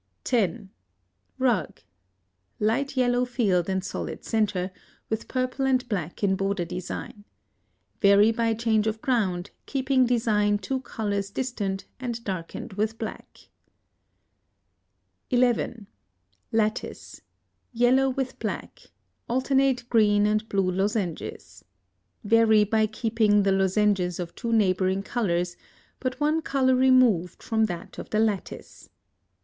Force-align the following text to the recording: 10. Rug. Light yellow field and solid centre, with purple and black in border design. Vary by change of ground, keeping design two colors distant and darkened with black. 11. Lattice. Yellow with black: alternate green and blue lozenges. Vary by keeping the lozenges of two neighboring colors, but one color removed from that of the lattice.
10. 0.23 0.71
Rug. 1.37 1.79
Light 2.59 2.97
yellow 2.97 3.23
field 3.23 3.69
and 3.69 3.83
solid 3.85 4.23
centre, 4.25 4.71
with 5.11 5.27
purple 5.27 5.67
and 5.67 5.87
black 5.87 6.23
in 6.23 6.35
border 6.35 6.65
design. 6.65 7.23
Vary 7.99 8.31
by 8.31 8.55
change 8.55 8.87
of 8.87 8.99
ground, 8.99 9.51
keeping 9.67 10.07
design 10.07 10.57
two 10.57 10.79
colors 10.79 11.29
distant 11.29 11.85
and 11.99 12.23
darkened 12.23 12.73
with 12.73 12.97
black. 12.97 13.41
11. 15.29 15.85
Lattice. 16.51 17.21
Yellow 17.71 18.09
with 18.09 18.39
black: 18.39 18.81
alternate 19.29 19.87
green 19.87 20.25
and 20.25 20.49
blue 20.49 20.71
lozenges. 20.71 21.63
Vary 22.23 22.63
by 22.63 22.87
keeping 22.87 23.43
the 23.43 23.51
lozenges 23.51 24.19
of 24.19 24.33
two 24.33 24.51
neighboring 24.51 25.03
colors, 25.03 25.55
but 25.99 26.19
one 26.19 26.41
color 26.41 26.73
removed 26.73 27.43
from 27.43 27.65
that 27.65 27.99
of 27.99 28.09
the 28.09 28.19
lattice. 28.19 28.89